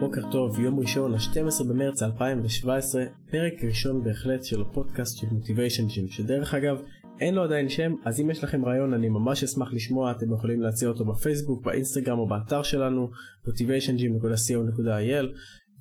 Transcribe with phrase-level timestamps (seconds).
[0.00, 6.08] בוקר טוב, יום ראשון, ה-12 במרץ 2017, פרק ראשון בהחלט של הפודקאסט של מוטיביישן ג'ים,
[6.08, 6.82] שדרך אגב,
[7.20, 10.62] אין לו עדיין שם, אז אם יש לכם רעיון אני ממש אשמח לשמוע, אתם יכולים
[10.62, 13.10] להציע אותו בפייסבוק, באינסטגרם או באתר שלנו,
[13.46, 15.26] motivationgym.co.il,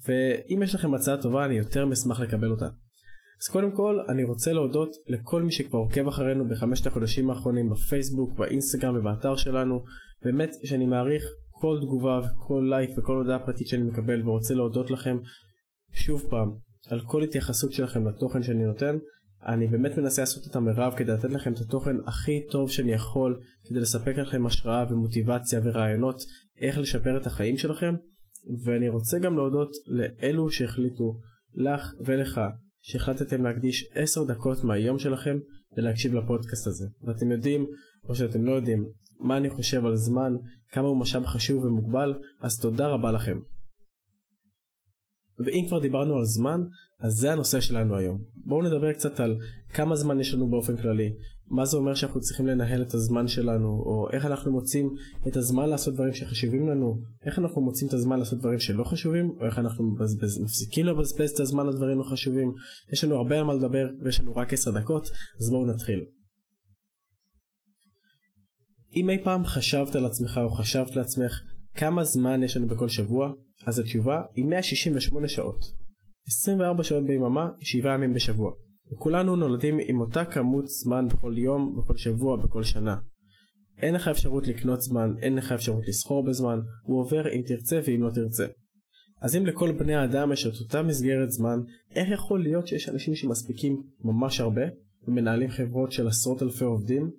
[0.08, 2.68] ואם יש לכם הצעה טובה אני יותר משמח לקבל אותה.
[3.42, 8.38] אז קודם כל אני רוצה להודות לכל מי שכבר עוקב אחרינו בחמשת החודשים האחרונים בפייסבוק,
[8.38, 9.84] באינסטגרם ובאתר שלנו,
[10.24, 11.24] באמת שאני מעריך
[11.60, 15.18] כל תגובה וכל לייק וכל הודעה פרטית שאני מקבל ורוצה להודות לכם
[15.92, 16.52] שוב פעם
[16.90, 18.98] על כל התייחסות שלכם לתוכן שאני נותן.
[19.46, 23.40] אני באמת מנסה לעשות את המרב כדי לתת לכם את התוכן הכי טוב שאני יכול
[23.70, 26.22] כדי לספק לכם השראה ומוטיבציה ורעיונות
[26.62, 27.96] איך לשפר את החיים שלכם
[28.66, 31.20] ואני רוצה גם להודות לאלו שהחליטו
[31.56, 32.42] לך ולך
[32.82, 35.38] שהחלטתם להקדיש 10 דקות מהיום שלכם
[35.78, 37.66] ולהקשיב לפודקאסט הזה ואתם יודעים
[38.10, 38.86] או שאתם לא יודעים
[39.20, 40.36] מה אני חושב על זמן,
[40.72, 43.40] כמה הוא משאב חשוב ומוגבל, אז תודה רבה לכם.
[45.46, 46.62] ואם כבר דיברנו על זמן,
[47.00, 48.18] אז זה הנושא שלנו היום.
[48.36, 49.38] בואו נדבר קצת על
[49.74, 51.10] כמה זמן יש לנו באופן כללי,
[51.50, 54.90] מה זה אומר שאנחנו צריכים לנהל את הזמן שלנו, או איך אנחנו מוצאים
[55.28, 59.30] את הזמן לעשות דברים שחשובים לנו, איך אנחנו מוצאים את הזמן לעשות דברים שלא חשובים,
[59.40, 62.54] או איך אנחנו מבזבז, מפסיקים לבזבז את הזמן לדברים לא חשובים.
[62.94, 65.10] יש לנו הרבה על מה לדבר ויש לנו רק 10 דקות,
[65.40, 66.06] אז בואו נתחיל.
[69.00, 71.42] אם אי פעם חשבת על עצמך או חשבת לעצמך
[71.76, 73.32] כמה זמן יש לנו בכל שבוע,
[73.66, 75.60] אז התשובה היא 168 שעות.
[76.28, 78.52] 24 שעות ביממה, 7 ימים בשבוע.
[78.94, 82.96] וכולנו נולדים עם אותה כמות זמן בכל יום, בכל שבוע, בכל שנה.
[83.82, 88.04] אין לך אפשרות לקנות זמן, אין לך אפשרות לסחור בזמן, הוא עובר אם תרצה ואם
[88.04, 88.46] לא תרצה.
[89.22, 91.60] אז אם לכל בני האדם יש את אותה מסגרת זמן,
[91.96, 94.66] איך יכול להיות שיש אנשים שמספיקים ממש הרבה,
[95.08, 97.12] ומנהלים חברות של עשרות אלפי עובדים,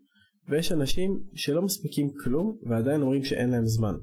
[0.48, 3.94] ויש אנשים שלא מספיקים כלום ועדיין אומרים שאין להם זמן.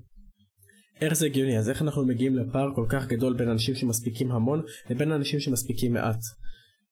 [1.02, 1.58] איך זה הגיוני?
[1.58, 5.94] אז איך אנחנו מגיעים לפער כל כך גדול בין אנשים שמספיקים המון לבין אנשים שמספיקים
[5.94, 6.20] מעט?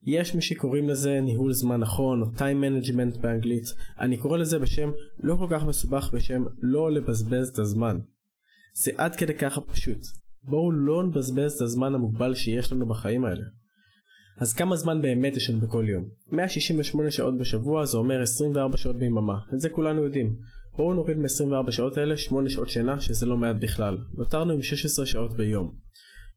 [0.05, 3.63] יש מי שקוראים לזה ניהול זמן נכון או time management באנגלית,
[4.00, 7.99] אני קורא לזה בשם לא כל כך מסובך בשם לא לבזבז את הזמן.
[8.75, 9.99] זה עד כדי ככה פשוט.
[10.44, 13.44] בואו לא נבזבז את הזמן המוגבל שיש לנו בחיים האלה.
[14.38, 16.05] אז כמה זמן באמת יש לנו בכל יום?
[16.31, 20.35] 168 שעות בשבוע זה אומר 24 שעות ביממה, את זה כולנו יודעים.
[20.77, 23.97] בואו נוריד מ-24 שעות האלה 8 שעות שינה שזה לא מעט בכלל.
[24.17, 25.75] נותרנו עם 16 שעות ביום.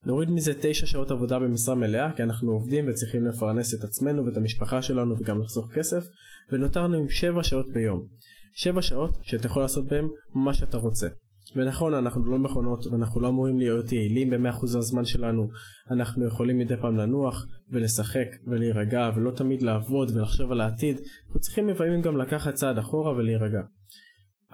[0.06, 4.36] נוריד מזה 9 שעות עבודה במשרה מלאה כי אנחנו עובדים וצריכים לפרנס את עצמנו ואת
[4.36, 6.04] המשפחה שלנו וגם לחסוך כסף
[6.52, 8.06] ונותרנו עם 7 שעות ביום.
[8.54, 11.08] 7 שעות שאתה יכול לעשות בהם מה שאתה רוצה.
[11.56, 15.48] ונכון אנחנו לא מכונות ואנחנו לא אמורים להיות יעילים ב-100% הזמן שלנו.
[15.90, 21.00] אנחנו יכולים מדי פעם לנוח ולשחק ולהירגע ולא תמיד לעבוד ולחשוב על העתיד.
[21.26, 23.60] אנחנו צריכים לפעמים גם לקחת צעד אחורה ולהירגע.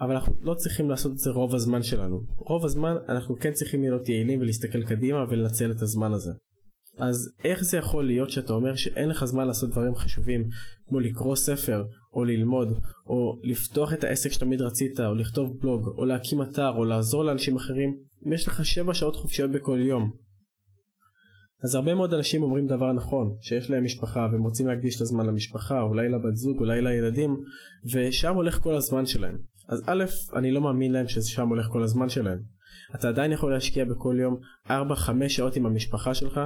[0.01, 2.21] אבל אנחנו לא צריכים לעשות את זה רוב הזמן שלנו.
[2.37, 6.33] רוב הזמן אנחנו כן צריכים להיות יעילים ולהסתכל קדימה ולנצל את הזמן הזה.
[6.99, 10.49] אז איך זה יכול להיות שאתה אומר שאין לך זמן לעשות דברים חשובים
[10.89, 16.05] כמו לקרוא ספר או ללמוד או לפתוח את העסק שתמיד רצית או לכתוב בלוג או
[16.05, 17.97] להקים אתר או לעזור לאנשים אחרים
[18.27, 20.13] אם יש לך 7 שעות חופשיות בכל יום.
[21.65, 25.27] אז הרבה מאוד אנשים אומרים דבר נכון שיש להם משפחה והם רוצים להקדיש את הזמן
[25.27, 27.37] למשפחה אולי לבת זוג אולי לילדים
[27.93, 29.39] ושם הולך כל הזמן שלהם.
[29.69, 30.05] אז א'
[30.37, 32.39] אני לא מאמין להם ששם הולך כל הזמן שלהם.
[32.95, 34.37] אתה עדיין יכול להשקיע בכל יום
[34.69, 34.71] 4-5
[35.29, 36.41] שעות עם המשפחה שלך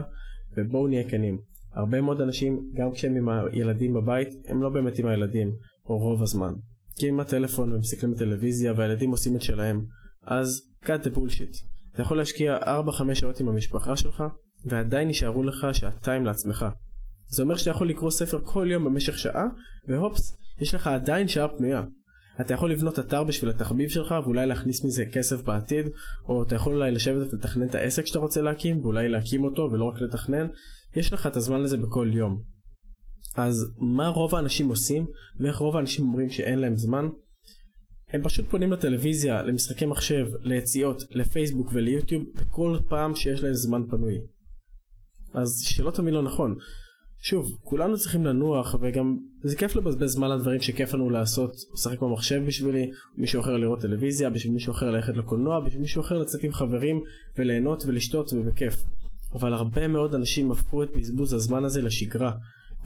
[0.56, 1.38] ובואו נהיה כנים,
[1.76, 5.52] הרבה מאוד אנשים, גם כשהם עם הילדים בבית, הם לא באמת עם הילדים,
[5.86, 6.52] או רוב הזמן.
[6.98, 9.84] כי עם הטלפון ומסתכלים בטלוויזיה והילדים עושים את שלהם,
[10.22, 11.66] אז cut the bullshit.
[11.94, 14.24] אתה יכול להשקיע 4-5 שעות עם המשפחה שלך,
[14.64, 16.66] ועדיין יישארו לך שעתיים לעצמך.
[17.28, 19.44] זה אומר שאתה יכול לקרוא ספר כל יום במשך שעה,
[19.88, 21.82] והופס, יש לך עדיין שעה פנויה.
[22.40, 25.86] אתה יכול לבנות אתר בשביל התחביב שלך ואולי להכניס מזה כסף בעתיד
[26.28, 29.84] או אתה יכול אולי לשבת ולתכנן את העסק שאתה רוצה להקים ואולי להקים אותו ולא
[29.84, 30.46] רק לתכנן
[30.96, 32.42] יש לך את הזמן לזה בכל יום.
[33.36, 35.06] אז מה רוב האנשים עושים
[35.40, 37.08] ואיך רוב האנשים אומרים שאין להם זמן?
[38.08, 44.18] הם פשוט פונים לטלוויזיה, למשחקי מחשב, ליציאות, לפייסבוק וליוטיוב בכל פעם שיש להם זמן פנוי.
[45.34, 46.56] אז שלא תמיד לא נכון.
[47.20, 52.00] שוב, כולנו צריכים לנוח וגם זה כיף לבזבז זמן על דברים שכיף לנו לעשות, לשחק
[52.00, 56.44] במחשב בשבילי, מישהו אחר לראות טלוויזיה, בשביל מישהו אחר ללכת לקולנוע, בשביל מישהו אחר לצאת
[56.44, 57.00] עם חברים
[57.38, 58.74] וליהנות ולשתות ובכיף.
[59.34, 62.32] אבל הרבה מאוד אנשים הפכו את בזבוז הזמן הזה לשגרה,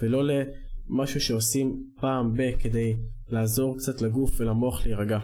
[0.03, 2.97] ולא למשהו שעושים פעם ב- כדי
[3.29, 5.19] לעזור קצת לגוף ולמוח להירגע.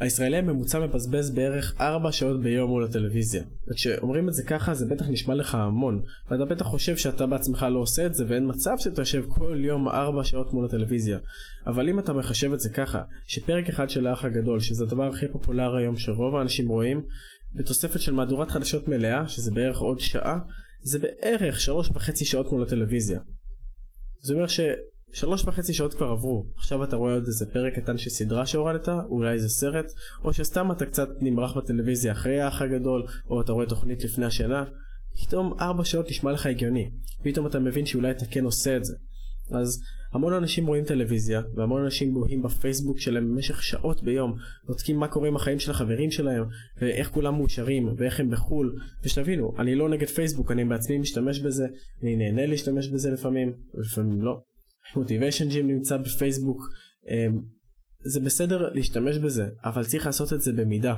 [0.00, 3.42] הישראלי הממוצע מבזבז בערך 4 שעות ביום מול הטלוויזיה.
[3.68, 7.78] וכשאומרים את זה ככה זה בטח נשמע לך המון, ואתה בטח חושב שאתה בעצמך לא
[7.78, 11.18] עושה את זה ואין מצב שאתה יושב כל יום 4 שעות מול הטלוויזיה.
[11.66, 15.28] אבל אם אתה מחשב את זה ככה, שפרק אחד של האח הגדול, שזה הדבר הכי
[15.28, 17.02] פופולרי היום שרוב האנשים רואים,
[17.54, 20.38] בתוספת של מהדורת חדשות מלאה, שזה בערך עוד שעה,
[20.82, 23.20] זה בערך שלוש וחצי שעות מול הטלוויזיה.
[24.20, 24.46] זה אומר
[25.14, 28.88] ששלוש וחצי שעות כבר עברו, עכשיו אתה רואה עוד איזה פרק קטן של סדרה שהורדת,
[28.88, 29.92] אולי איזה סרט,
[30.24, 34.64] או שסתם אתה קצת נמרח בטלוויזיה אחרי האח הגדול, או אתה רואה תוכנית לפני השינה,
[35.22, 36.90] פתאום ארבע שעות נשמע לך הגיוני,
[37.22, 38.94] פתאום אתה מבין שאולי אתה כן עושה את זה.
[39.50, 39.80] אז
[40.12, 44.34] המון אנשים רואים טלוויזיה, והמון אנשים בוהים בפייסבוק שלהם במשך שעות ביום,
[44.66, 46.44] בודקים מה קורה עם החיים של החברים שלהם,
[46.80, 51.66] ואיך כולם מאושרים, ואיך הם בחו"ל, ושתבינו, אני לא נגד פייסבוק, אני בעצמי משתמש בזה,
[52.02, 54.53] אני נהנה להשתמש בזה לפעמים, ולפעמים לא.
[54.96, 56.62] מוטיביישן ג'ים נמצא בפייסבוק,
[57.08, 57.40] אמ,
[58.04, 60.94] זה בסדר להשתמש בזה, אבל צריך לעשות את זה במידה.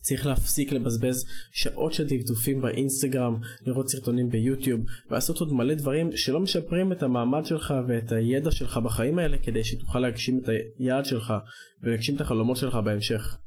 [0.00, 3.36] צריך להפסיק לבזבז שעות של דפדופים באינסטגרם,
[3.66, 4.80] לראות סרטונים ביוטיוב,
[5.10, 9.64] ולעשות עוד מלא דברים שלא משפרים את המעמד שלך ואת הידע שלך בחיים האלה כדי
[9.64, 10.48] שתוכל להגשים את
[10.78, 11.34] היעד שלך
[11.82, 13.38] ולהגשים את החלומות שלך בהמשך.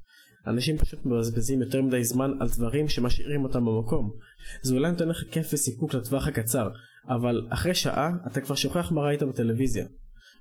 [0.48, 4.12] אנשים פשוט מבזבזים יותר מדי זמן על דברים שמשאירים אותם במקום.
[4.62, 6.70] זה אולי נותן לך כיף וסיפוק לטווח הקצר,
[7.08, 9.86] אבל אחרי שעה אתה כבר שוכח מה ראית בטלוויזיה.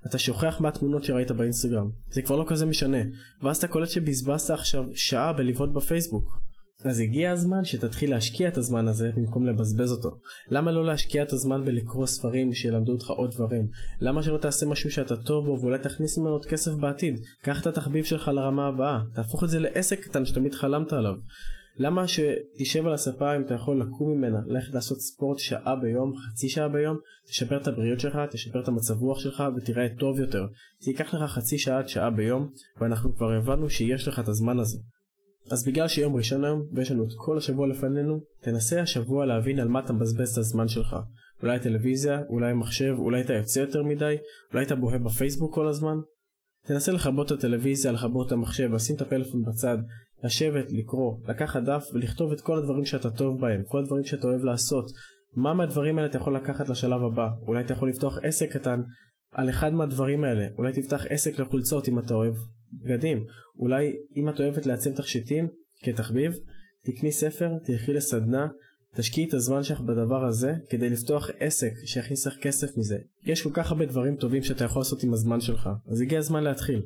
[0.07, 2.99] אתה שוכח מהתמונות שראית באינסטגרם, זה כבר לא כזה משנה,
[3.43, 6.48] ואז אתה קולט שבזבזת עכשיו שעה בלבעוט בפייסבוק.
[6.85, 10.11] אז הגיע הזמן שתתחיל להשקיע את הזמן הזה במקום לבזבז אותו.
[10.51, 13.69] למה לא להשקיע את הזמן בלקרוא ספרים שילמדו אותך עוד דברים?
[14.01, 17.21] למה שלא תעשה משהו שאתה טוב בו ואולי תכניס ממנו עוד כסף בעתיד?
[17.43, 21.15] קח את התחביב שלך לרמה הבאה, תהפוך את זה לעסק קטן שתמיד חלמת עליו.
[21.77, 26.49] למה שתשב על הספה אם אתה יכול לקום ממנה, ללכת לעשות ספורט שעה ביום, חצי
[26.49, 26.97] שעה ביום,
[27.29, 30.47] תשפר את הבריאות שלך, תשפר את המצב רוח שלך ותראה טוב יותר.
[30.81, 32.49] זה ייקח לך חצי שעה עד שעה ביום,
[32.81, 34.79] ואנחנו כבר הבנו שיש לך את הזמן הזה.
[35.51, 39.69] אז בגלל שיום ראשון היום, ויש לנו את כל השבוע לפנינו, תנסה השבוע להבין על
[39.69, 40.97] מה אתה מבזבז את הזמן שלך.
[41.43, 44.17] אולי טלוויזיה, אולי מחשב, אולי אתה יוצא יותר מדי,
[44.53, 45.97] אולי אתה בוהה בפייסבוק כל הזמן.
[46.67, 49.79] תנסה לכבות את הטלוויזיה, לכבות את המחשב, לשים את הפלאפון בצד,
[50.25, 54.45] לשבת, לקרוא, לקחת דף ולכתוב את כל הדברים שאתה טוב בהם, כל הדברים שאתה אוהב
[54.45, 54.91] לעשות.
[55.35, 57.29] מה מהדברים האלה אתה יכול לקחת לשלב הבא?
[57.47, 58.83] אולי אתה יכול לפתוח עסק קטן
[59.33, 60.47] על אחד מהדברים האלה.
[60.59, 62.35] אולי תפתח עסק לחולצות אם אתה אוהב
[62.83, 63.25] בגדים.
[63.59, 65.49] אולי אם את אוהבת לעצב תכשיטים
[65.83, 66.33] כתחביב,
[66.85, 68.49] תקני ספר, תלכי לסדנה,
[68.95, 72.99] תשקיעי את הזמן שלך בדבר הזה כדי לפתוח עסק שיכניס לך כסף מזה.
[73.25, 76.45] יש כל כך הרבה דברים טובים שאתה יכול לעשות עם הזמן שלך, אז הגיע הזמן
[76.45, 76.83] להתחיל.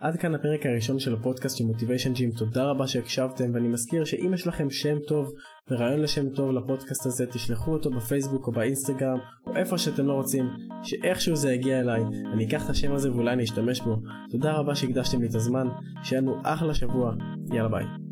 [0.00, 4.34] עד כאן הפרק הראשון של הפודקאסט של מוטיביישן ג'ים, תודה רבה שהקשבתם ואני מזכיר שאם
[4.34, 5.32] יש לכם שם טוב
[5.70, 10.44] ורעיון לשם טוב לפודקאסט הזה תשלחו אותו בפייסבוק או באינסטגרם או איפה שאתם לא רוצים,
[10.82, 12.02] שאיכשהו זה יגיע אליי,
[12.32, 13.96] אני אקח את השם הזה ואולי אני אשתמש בו.
[14.30, 15.68] תודה רבה שהקדשתם לי את הזמן,
[16.02, 17.14] שיהיה לנו אחלה שבוע,
[17.52, 18.05] יאללה ביי.